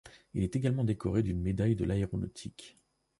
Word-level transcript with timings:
Il 0.33 0.43
est 0.43 0.55
également 0.55 0.83
décoré 0.83 1.21
d'une 1.21 1.39
Médaille 1.39 1.75
de 1.75 1.85
l'Aéronautique. 1.85 2.75